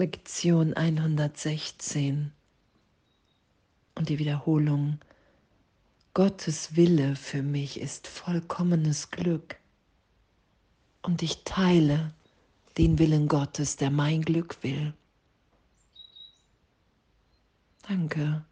Lektion 0.00 0.72
116 0.72 2.32
und 3.96 4.08
die 4.08 4.18
Wiederholung. 4.18 4.98
Gottes 6.14 6.74
Wille 6.74 7.16
für 7.16 7.42
mich 7.42 7.78
ist 7.78 8.06
vollkommenes 8.06 9.10
Glück 9.10 9.56
und 11.02 11.22
ich 11.22 11.44
teile 11.44 12.14
den 12.78 12.98
Willen 12.98 13.28
Gottes, 13.28 13.76
der 13.76 13.90
mein 13.90 14.22
Glück 14.22 14.62
will. 14.62 14.94
Danke. 17.86 18.42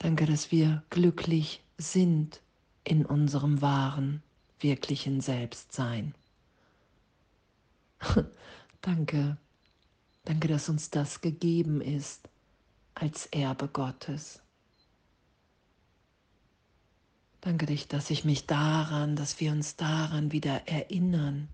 Danke, 0.00 0.26
dass 0.26 0.52
wir 0.52 0.82
glücklich 0.90 1.62
sind 1.78 2.42
in 2.84 3.06
unserem 3.06 3.62
wahren, 3.62 4.22
wirklichen 4.60 5.22
Selbstsein. 5.22 6.12
Danke, 8.80 9.36
danke, 10.24 10.48
dass 10.48 10.68
uns 10.68 10.90
das 10.90 11.20
gegeben 11.20 11.80
ist 11.80 12.28
als 12.94 13.26
Erbe 13.26 13.68
Gottes. 13.68 14.40
Danke 17.40 17.66
dich, 17.66 17.88
dass 17.88 18.10
ich 18.10 18.24
mich 18.24 18.46
daran, 18.46 19.16
dass 19.16 19.40
wir 19.40 19.52
uns 19.52 19.76
daran 19.76 20.32
wieder 20.32 20.66
erinnern, 20.68 21.48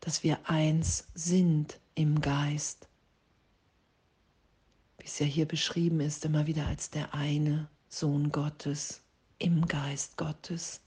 dass 0.00 0.22
wir 0.22 0.48
eins 0.48 1.06
sind 1.14 1.78
im 1.94 2.20
Geist, 2.20 2.88
wie 4.98 5.06
es 5.06 5.18
ja 5.18 5.26
hier 5.26 5.46
beschrieben 5.46 6.00
ist, 6.00 6.24
immer 6.24 6.46
wieder 6.46 6.66
als 6.66 6.90
der 6.90 7.14
eine 7.14 7.68
Sohn 7.88 8.32
Gottes 8.32 9.02
im 9.38 9.66
Geist 9.66 10.16
Gottes. 10.16 10.80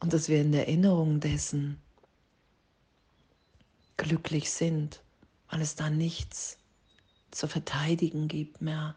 Und 0.00 0.12
dass 0.12 0.28
wir 0.28 0.40
in 0.40 0.52
der 0.52 0.66
Erinnerung 0.66 1.20
dessen 1.20 1.80
glücklich 3.96 4.50
sind, 4.50 5.02
weil 5.50 5.60
es 5.62 5.74
da 5.74 5.90
nichts 5.90 6.58
zu 7.30 7.48
verteidigen 7.48 8.28
gibt 8.28 8.60
mehr. 8.60 8.96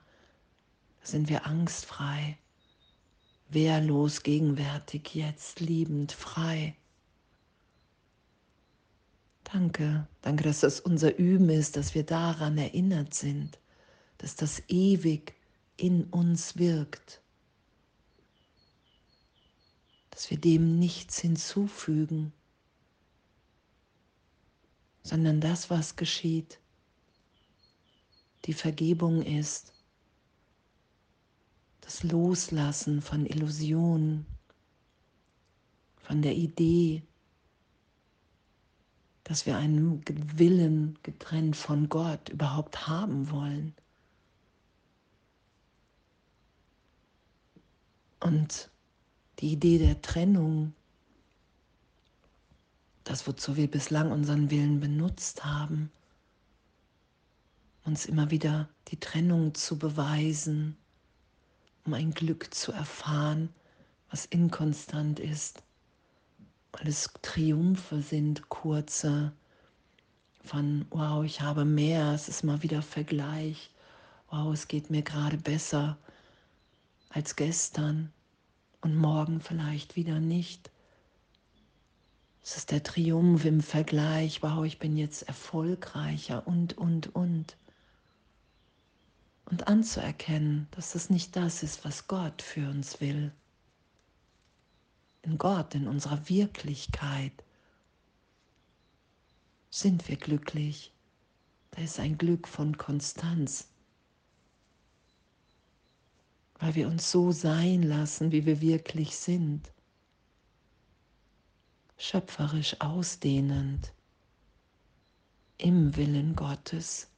Da 1.01 1.07
sind 1.07 1.29
wir 1.29 1.45
angstfrei, 1.45 2.37
wehrlos, 3.49 4.23
gegenwärtig, 4.23 5.15
jetzt 5.15 5.59
liebend, 5.59 6.11
frei. 6.11 6.75
Danke, 9.45 10.07
danke, 10.21 10.43
dass 10.43 10.59
das 10.59 10.79
unser 10.79 11.17
Üben 11.17 11.49
ist, 11.49 11.75
dass 11.75 11.95
wir 11.95 12.03
daran 12.05 12.57
erinnert 12.57 13.13
sind, 13.13 13.57
dass 14.19 14.35
das 14.35 14.61
ewig 14.67 15.33
in 15.77 16.03
uns 16.05 16.57
wirkt 16.57 17.21
dass 20.19 20.29
wir 20.29 20.37
dem 20.37 20.79
nichts 20.79 21.19
hinzufügen, 21.19 22.33
sondern 25.01 25.39
das, 25.39 25.69
was 25.69 25.95
geschieht, 25.95 26.59
die 28.43 28.51
Vergebung 28.51 29.21
ist, 29.21 29.71
das 31.79 32.03
Loslassen 32.03 33.01
von 33.01 33.25
Illusionen, 33.25 34.25
von 36.01 36.21
der 36.21 36.35
Idee, 36.35 37.01
dass 39.23 39.45
wir 39.45 39.55
einen 39.55 40.03
Willen 40.37 40.99
getrennt 41.01 41.55
von 41.55 41.87
Gott 41.87 42.27
überhaupt 42.27 42.89
haben 42.89 43.31
wollen. 43.31 43.73
Und 48.19 48.69
die 49.39 49.53
Idee 49.53 49.77
der 49.77 50.01
Trennung, 50.01 50.73
das, 53.03 53.25
wozu 53.27 53.55
wir 53.55 53.69
bislang 53.69 54.11
unseren 54.11 54.51
Willen 54.51 54.79
benutzt 54.79 55.45
haben, 55.45 55.91
uns 57.85 58.05
immer 58.05 58.29
wieder 58.31 58.69
die 58.89 58.99
Trennung 58.99 59.55
zu 59.55 59.79
beweisen, 59.79 60.77
um 61.85 61.93
ein 61.93 62.11
Glück 62.11 62.53
zu 62.53 62.71
erfahren, 62.71 63.49
was 64.09 64.25
inkonstant 64.25 65.19
ist, 65.19 65.63
weil 66.73 66.87
es 66.87 67.09
Triumphe 67.21 68.01
sind, 68.01 68.49
kurze, 68.49 69.31
von, 70.43 70.85
wow, 70.89 71.23
ich 71.23 71.41
habe 71.41 71.65
mehr, 71.65 72.13
es 72.13 72.27
ist 72.27 72.43
mal 72.43 72.61
wieder 72.63 72.81
Vergleich, 72.81 73.71
wow, 74.29 74.53
es 74.53 74.67
geht 74.67 74.89
mir 74.89 75.01
gerade 75.01 75.37
besser 75.37 75.97
als 77.09 77.35
gestern 77.35 78.11
und 78.81 78.95
morgen 78.95 79.41
vielleicht 79.41 79.95
wieder 79.95 80.19
nicht. 80.19 80.71
Es 82.43 82.57
ist 82.57 82.71
der 82.71 82.83
Triumph 82.83 83.45
im 83.45 83.61
Vergleich, 83.61 84.41
wow, 84.41 84.65
ich 84.65 84.79
bin 84.79 84.97
jetzt 84.97 85.23
erfolgreicher 85.23 86.47
und, 86.47 86.77
und, 86.77 87.13
und. 87.15 87.57
Und 89.45 89.67
anzuerkennen, 89.67 90.67
dass 90.71 90.93
das 90.93 91.09
nicht 91.09 91.35
das 91.35 91.63
ist, 91.63 91.83
was 91.83 92.07
Gott 92.07 92.41
für 92.41 92.69
uns 92.69 93.01
will. 93.01 93.31
In 95.21 95.37
Gott, 95.37 95.75
in 95.75 95.87
unserer 95.87 96.29
Wirklichkeit 96.29 97.43
sind 99.69 100.07
wir 100.07 100.17
glücklich. 100.17 100.93
Da 101.71 101.81
ist 101.81 101.99
ein 101.99 102.17
Glück 102.17 102.47
von 102.47 102.77
Konstanz 102.77 103.68
weil 106.59 106.75
wir 106.75 106.87
uns 106.87 107.09
so 107.09 107.31
sein 107.31 107.83
lassen, 107.83 108.31
wie 108.31 108.45
wir 108.45 108.61
wirklich 108.61 109.15
sind. 109.15 109.71
Schöpferisch 111.97 112.79
ausdehnend 112.79 113.93
im 115.57 115.95
Willen 115.95 116.35
Gottes, 116.35 117.09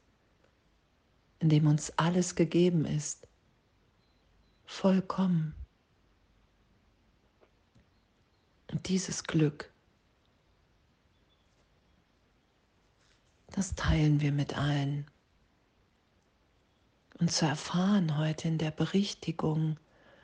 in 1.40 1.50
dem 1.50 1.68
uns 1.68 1.92
alles 1.98 2.36
gegeben 2.36 2.86
ist, 2.86 3.28
vollkommen. 4.66 5.54
Und 8.72 8.88
dieses 8.88 9.24
Glück, 9.24 9.72
das 13.48 13.76
teilen 13.76 14.22
wir 14.22 14.32
mit 14.32 14.58
allen 14.58 15.06
und 17.22 17.32
zu 17.32 17.46
erfahren 17.46 18.18
heute 18.18 18.48
in 18.48 18.58
der 18.58 18.72
Berichtigung, 18.72 19.78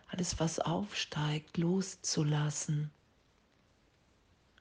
alles, 0.08 0.40
was 0.40 0.60
aufsteigt, 0.60 1.58
loszulassen, 1.58 2.90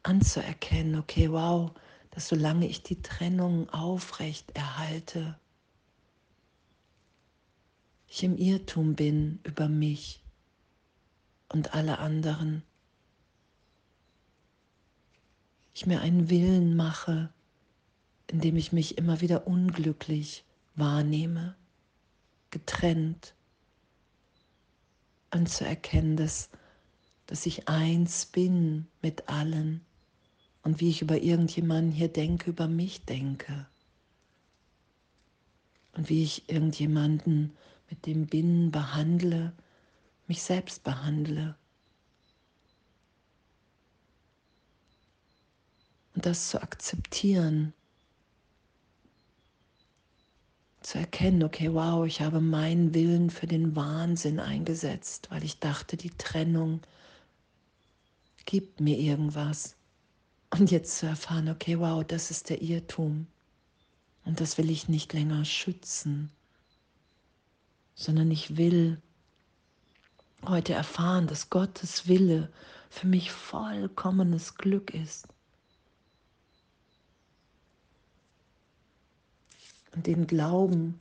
anzuerkennen, 0.02 0.96
okay, 0.96 1.32
wow, 1.32 1.70
dass 2.10 2.28
solange 2.28 2.68
ich 2.68 2.82
die 2.82 3.00
Trennung 3.00 3.70
aufrecht 3.70 4.50
erhalte, 4.54 5.38
ich 8.06 8.22
im 8.22 8.36
Irrtum 8.36 8.94
bin 8.96 9.40
über 9.42 9.68
mich 9.68 10.22
und 11.48 11.72
alle 11.72 11.98
anderen. 11.98 12.62
Ich 15.72 15.86
mir 15.86 16.02
einen 16.02 16.28
Willen 16.28 16.76
mache, 16.76 17.30
indem 18.26 18.56
ich 18.56 18.72
mich 18.72 18.98
immer 18.98 19.22
wieder 19.22 19.46
unglücklich 19.46 20.44
wahrnehme 20.74 21.56
getrennt 22.56 23.34
anzuerkennen, 25.28 26.16
dass, 26.16 26.48
dass 27.26 27.44
ich 27.44 27.68
eins 27.68 28.24
bin 28.24 28.86
mit 29.02 29.28
allen 29.28 29.84
und 30.62 30.80
wie 30.80 30.88
ich 30.88 31.02
über 31.02 31.18
irgendjemanden 31.18 31.92
hier 31.92 32.08
denke, 32.08 32.48
über 32.48 32.66
mich 32.66 33.04
denke. 33.04 33.66
Und 35.92 36.08
wie 36.08 36.22
ich 36.22 36.48
irgendjemanden 36.48 37.54
mit 37.90 38.06
dem 38.06 38.26
Bin 38.26 38.70
behandle, 38.70 39.52
mich 40.26 40.42
selbst 40.42 40.82
behandle. 40.82 41.56
Und 46.14 46.24
das 46.24 46.48
zu 46.48 46.62
akzeptieren 46.62 47.74
zu 50.86 50.98
erkennen, 50.98 51.42
okay, 51.42 51.74
wow, 51.74 52.06
ich 52.06 52.20
habe 52.20 52.40
meinen 52.40 52.94
Willen 52.94 53.28
für 53.28 53.48
den 53.48 53.74
Wahnsinn 53.74 54.38
eingesetzt, 54.38 55.26
weil 55.32 55.42
ich 55.42 55.58
dachte, 55.58 55.96
die 55.96 56.10
Trennung 56.10 56.80
gibt 58.44 58.80
mir 58.80 58.96
irgendwas. 58.96 59.74
Und 60.50 60.70
jetzt 60.70 60.98
zu 60.98 61.06
erfahren, 61.06 61.48
okay, 61.48 61.80
wow, 61.80 62.04
das 62.04 62.30
ist 62.30 62.50
der 62.50 62.62
Irrtum. 62.62 63.26
Und 64.24 64.40
das 64.40 64.58
will 64.58 64.70
ich 64.70 64.88
nicht 64.88 65.12
länger 65.12 65.44
schützen, 65.44 66.30
sondern 67.96 68.30
ich 68.30 68.56
will 68.56 69.02
heute 70.46 70.74
erfahren, 70.74 71.26
dass 71.26 71.50
Gottes 71.50 72.06
Wille 72.06 72.48
für 72.90 73.08
mich 73.08 73.32
vollkommenes 73.32 74.54
Glück 74.54 74.94
ist. 74.94 75.26
Und 79.96 80.06
den 80.06 80.26
Glauben, 80.26 81.00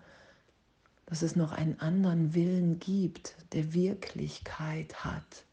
dass 1.06 1.22
es 1.22 1.36
noch 1.36 1.52
einen 1.52 1.80
anderen 1.80 2.34
Willen 2.34 2.80
gibt, 2.80 3.36
der 3.52 3.74
Wirklichkeit 3.74 5.04
hat, 5.04 5.46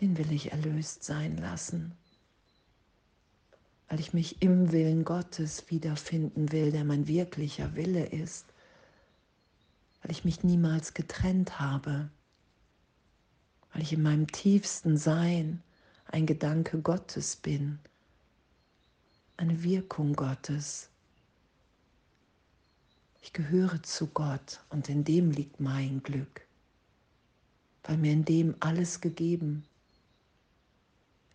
den 0.00 0.16
will 0.16 0.32
ich 0.32 0.52
erlöst 0.52 1.04
sein 1.04 1.36
lassen, 1.36 1.92
weil 3.88 4.00
ich 4.00 4.14
mich 4.14 4.40
im 4.40 4.72
Willen 4.72 5.04
Gottes 5.04 5.70
wiederfinden 5.70 6.52
will, 6.52 6.72
der 6.72 6.84
mein 6.84 7.06
wirklicher 7.06 7.74
Wille 7.74 8.06
ist, 8.06 8.46
weil 10.02 10.12
ich 10.12 10.24
mich 10.24 10.42
niemals 10.42 10.94
getrennt 10.94 11.60
habe, 11.60 12.08
weil 13.72 13.82
ich 13.82 13.92
in 13.92 14.02
meinem 14.02 14.26
tiefsten 14.28 14.96
Sein 14.96 15.62
ein 16.06 16.26
Gedanke 16.26 16.80
Gottes 16.80 17.36
bin, 17.36 17.78
eine 19.36 19.62
Wirkung 19.62 20.14
Gottes. 20.14 20.90
Ich 23.24 23.32
gehöre 23.32 23.82
zu 23.82 24.08
Gott 24.08 24.60
und 24.68 24.90
in 24.90 25.02
dem 25.02 25.30
liegt 25.30 25.58
mein 25.58 26.02
Glück, 26.02 26.46
weil 27.84 27.96
mir 27.96 28.12
in 28.12 28.26
dem 28.26 28.54
alles 28.60 29.00
gegeben 29.00 29.64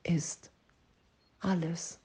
ist. 0.04 0.52
Alles. 1.40 1.98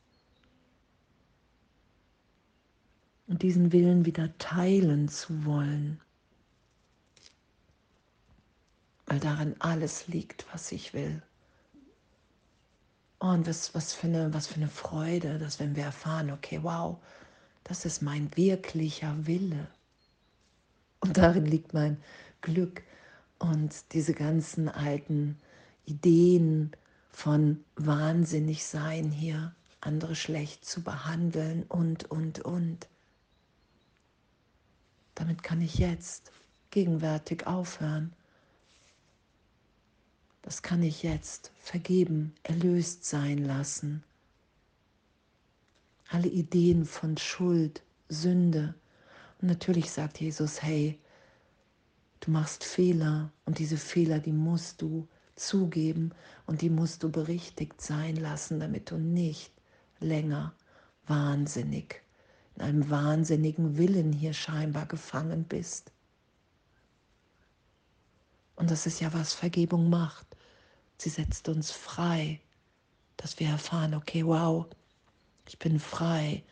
Und 3.26 3.42
diesen 3.42 3.72
Willen 3.72 4.06
wieder 4.06 4.36
teilen 4.38 5.10
zu 5.10 5.44
wollen, 5.44 6.00
weil 9.04 9.20
darin 9.20 9.54
alles 9.58 10.08
liegt, 10.08 10.46
was 10.50 10.72
ich 10.72 10.94
will. 10.94 11.22
Oh, 13.20 13.26
und 13.26 13.46
was, 13.46 13.74
was, 13.74 13.92
für 13.92 14.06
eine, 14.06 14.32
was 14.32 14.46
für 14.46 14.56
eine 14.56 14.68
Freude, 14.68 15.38
dass 15.38 15.60
wenn 15.60 15.76
wir 15.76 15.84
erfahren, 15.84 16.30
okay, 16.30 16.60
wow, 16.62 16.96
das 17.64 17.84
ist 17.84 18.02
mein 18.02 18.34
wirklicher 18.36 19.26
Wille. 19.26 19.68
Und 21.04 21.16
darin 21.16 21.46
liegt 21.46 21.74
mein 21.74 21.98
Glück. 22.40 22.82
Und 23.38 23.92
diese 23.92 24.14
ganzen 24.14 24.68
alten 24.68 25.38
Ideen 25.86 26.72
von 27.10 27.62
wahnsinnig 27.76 28.64
sein 28.64 29.10
hier, 29.10 29.54
andere 29.80 30.16
schlecht 30.16 30.64
zu 30.64 30.82
behandeln 30.82 31.64
und, 31.64 32.10
und, 32.10 32.40
und. 32.40 32.88
Damit 35.14 35.42
kann 35.42 35.60
ich 35.60 35.78
jetzt 35.78 36.32
gegenwärtig 36.70 37.46
aufhören 37.46 38.12
das 40.44 40.60
kann 40.60 40.82
ich 40.82 41.02
jetzt 41.02 41.52
vergeben, 41.58 42.34
erlöst 42.42 43.06
sein 43.06 43.38
lassen. 43.38 44.04
Alle 46.10 46.28
Ideen 46.28 46.84
von 46.84 47.16
Schuld, 47.16 47.82
Sünde. 48.10 48.74
Und 49.40 49.48
natürlich 49.48 49.90
sagt 49.90 50.20
Jesus, 50.20 50.62
hey, 50.62 50.98
du 52.20 52.30
machst 52.30 52.64
Fehler 52.64 53.30
und 53.44 53.58
diese 53.58 53.76
Fehler, 53.76 54.18
die 54.18 54.32
musst 54.32 54.80
du 54.82 55.08
zugeben 55.36 56.12
und 56.46 56.62
die 56.62 56.70
musst 56.70 57.02
du 57.02 57.10
berichtigt 57.10 57.80
sein 57.80 58.16
lassen, 58.16 58.60
damit 58.60 58.90
du 58.90 58.98
nicht 58.98 59.52
länger 60.00 60.54
wahnsinnig, 61.06 62.02
in 62.56 62.62
einem 62.62 62.90
wahnsinnigen 62.90 63.76
Willen 63.76 64.12
hier 64.12 64.32
scheinbar 64.32 64.86
gefangen 64.86 65.44
bist. 65.44 65.92
Und 68.56 68.70
das 68.70 68.86
ist 68.86 69.00
ja, 69.00 69.12
was 69.12 69.34
Vergebung 69.34 69.90
macht. 69.90 70.26
Sie 70.96 71.10
setzt 71.10 71.48
uns 71.48 71.72
frei, 71.72 72.40
dass 73.16 73.40
wir 73.40 73.48
erfahren, 73.48 73.94
okay, 73.94 74.24
wow, 74.24 74.66
ich 75.46 75.58
bin 75.58 75.80
frei, 75.80 76.44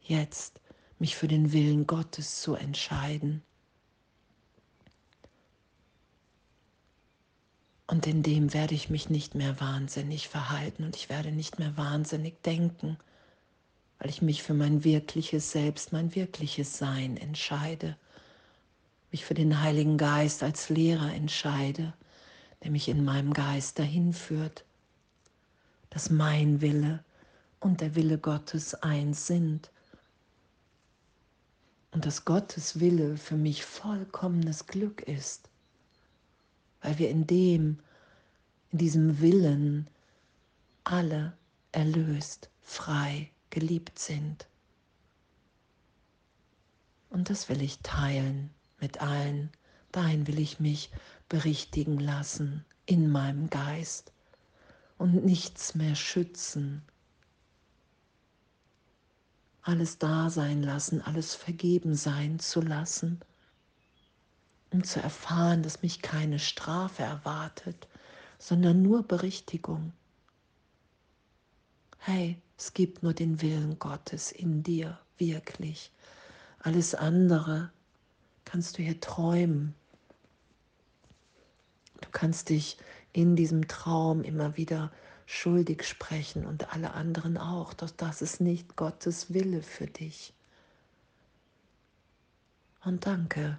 jetzt 0.00 0.60
mich 1.00 1.16
für 1.16 1.26
den 1.26 1.52
Willen 1.52 1.86
Gottes 1.86 2.40
zu 2.40 2.54
entscheiden. 2.54 3.42
Und 7.88 8.06
in 8.06 8.22
dem 8.22 8.54
werde 8.54 8.74
ich 8.74 8.88
mich 8.88 9.10
nicht 9.10 9.34
mehr 9.34 9.58
wahnsinnig 9.58 10.28
verhalten 10.28 10.84
und 10.84 10.94
ich 10.94 11.08
werde 11.08 11.32
nicht 11.32 11.58
mehr 11.58 11.76
wahnsinnig 11.76 12.40
denken, 12.42 12.96
weil 13.98 14.10
ich 14.10 14.22
mich 14.22 14.44
für 14.44 14.54
mein 14.54 14.84
wirkliches 14.84 15.50
Selbst, 15.50 15.92
mein 15.92 16.14
wirkliches 16.14 16.78
Sein 16.78 17.16
entscheide, 17.16 17.96
mich 19.10 19.24
für 19.24 19.34
den 19.34 19.60
Heiligen 19.60 19.98
Geist 19.98 20.44
als 20.44 20.68
Lehrer 20.68 21.12
entscheide 21.12 21.92
der 22.62 22.70
mich 22.70 22.88
in 22.88 23.04
meinem 23.04 23.32
Geist 23.32 23.78
dahin 23.78 24.12
führt, 24.12 24.64
dass 25.88 26.10
mein 26.10 26.60
Wille 26.60 27.04
und 27.58 27.80
der 27.80 27.94
Wille 27.94 28.18
Gottes 28.18 28.74
eins 28.74 29.26
sind 29.26 29.70
und 31.92 32.06
dass 32.06 32.24
Gottes 32.24 32.80
Wille 32.80 33.16
für 33.16 33.36
mich 33.36 33.64
vollkommenes 33.64 34.66
Glück 34.66 35.02
ist, 35.02 35.48
weil 36.82 36.98
wir 36.98 37.10
in 37.10 37.26
dem, 37.26 37.78
in 38.70 38.78
diesem 38.78 39.20
Willen 39.20 39.88
alle 40.84 41.36
erlöst, 41.72 42.48
frei, 42.62 43.30
geliebt 43.50 43.98
sind. 43.98 44.46
Und 47.10 47.28
das 47.28 47.48
will 47.48 47.60
ich 47.60 47.80
teilen 47.80 48.50
mit 48.80 49.00
allen. 49.02 49.50
Dahin 49.92 50.26
will 50.28 50.38
ich 50.38 50.60
mich 50.60 50.90
berichtigen 51.28 51.98
lassen 51.98 52.64
in 52.86 53.10
meinem 53.10 53.50
Geist 53.50 54.12
und 54.98 55.24
nichts 55.24 55.74
mehr 55.74 55.96
schützen. 55.96 56.82
Alles 59.62 59.98
da 59.98 60.30
sein 60.30 60.62
lassen, 60.62 61.02
alles 61.02 61.34
vergeben 61.34 61.94
sein 61.94 62.38
zu 62.38 62.60
lassen, 62.60 63.20
um 64.70 64.84
zu 64.84 65.00
erfahren, 65.00 65.62
dass 65.62 65.82
mich 65.82 66.00
keine 66.02 66.38
Strafe 66.38 67.02
erwartet, 67.02 67.88
sondern 68.38 68.82
nur 68.82 69.02
Berichtigung. 69.02 69.92
Hey, 71.98 72.40
es 72.56 72.72
gibt 72.72 73.02
nur 73.02 73.12
den 73.12 73.42
Willen 73.42 73.78
Gottes 73.78 74.32
in 74.32 74.62
dir, 74.62 74.98
wirklich. 75.18 75.92
Alles 76.60 76.94
andere 76.94 77.70
kannst 78.44 78.78
du 78.78 78.82
hier 78.82 79.00
träumen, 79.00 79.74
Du 82.00 82.08
kannst 82.10 82.48
dich 82.48 82.76
in 83.12 83.36
diesem 83.36 83.68
Traum 83.68 84.22
immer 84.22 84.56
wieder 84.56 84.90
schuldig 85.30 85.84
sprechen 85.84 86.44
und 86.44 86.72
alle 86.72 86.92
anderen 86.92 87.38
auch, 87.38 87.72
doch 87.72 87.90
das 87.90 88.20
ist 88.20 88.40
nicht 88.40 88.74
Gottes 88.74 89.32
Wille 89.32 89.62
für 89.62 89.86
dich. 89.86 90.34
Und 92.84 93.06
danke. 93.06 93.58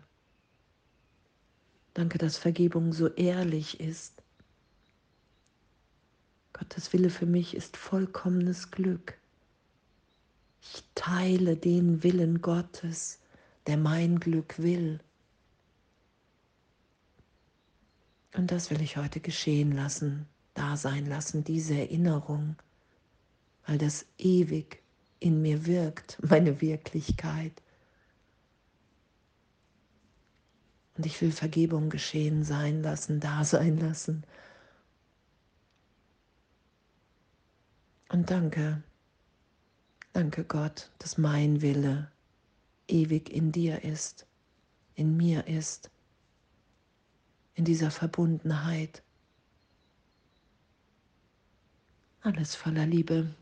Danke, 1.94 2.18
dass 2.18 2.38
Vergebung 2.38 2.92
so 2.92 3.08
ehrlich 3.08 3.80
ist. 3.80 4.22
Gottes 6.52 6.92
Wille 6.92 7.10
für 7.10 7.26
mich 7.26 7.56
ist 7.56 7.78
vollkommenes 7.78 8.72
Glück. 8.72 9.18
Ich 10.62 10.84
teile 10.94 11.56
den 11.56 12.04
Willen 12.04 12.42
Gottes, 12.42 13.20
der 13.66 13.78
mein 13.78 14.20
Glück 14.20 14.60
will. 14.60 15.00
Und 18.34 18.52
das 18.52 18.70
will 18.70 18.82
ich 18.82 18.98
heute 18.98 19.22
geschehen 19.22 19.72
lassen, 19.72 20.28
da 20.54 20.78
sein 20.78 21.06
lassen, 21.06 21.44
diese 21.44 21.76
Erinnerung, 21.76 22.56
weil 23.66 23.78
das 23.78 24.06
ewig 24.18 24.82
in 25.20 25.42
mir 25.42 25.66
wirkt, 25.66 26.18
meine 26.30 26.62
Wirklichkeit. 26.62 27.62
Und 30.98 31.06
ich 31.06 31.22
will 31.22 31.32
Vergebung 31.32 31.90
geschehen 31.90 32.44
sein 32.44 32.84
lassen, 32.84 33.20
da 33.20 33.44
sein 33.44 33.78
lassen. 33.78 34.24
Und 38.10 38.30
danke, 38.30 38.84
danke 40.12 40.44
Gott, 40.44 40.92
dass 41.00 41.18
mein 41.18 41.62
Wille 41.62 42.12
ewig 42.88 43.30
in 43.30 43.54
dir 43.54 43.84
ist, 43.84 44.28
in 44.96 45.16
mir 45.16 45.48
ist 45.48 45.90
in 47.56 47.66
dieser 47.66 47.92
Verbundenheit. 47.92 49.04
Alles 52.24 52.56
voller 52.56 52.86
Liebe. 52.86 53.34